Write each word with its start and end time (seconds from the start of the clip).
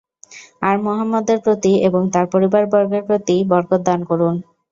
আর 0.61 0.75
মুহাম্মদের 0.85 1.37
প্রতি 1.45 1.73
এবং 1.87 2.01
তার 2.13 2.25
পরিবারবর্গের 2.33 3.03
প্রতি 3.09 3.35
বরকত 3.51 3.81
দান 3.87 3.99
করুন। 4.09 4.35